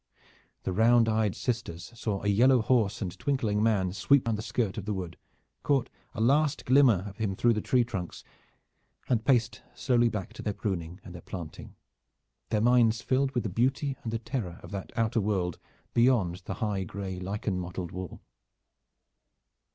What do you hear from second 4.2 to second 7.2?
round the skirt of the wood, caught a last glimmer of